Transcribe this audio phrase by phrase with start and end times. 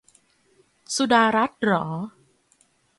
[0.95, 1.85] สุดารัตน์เหรอ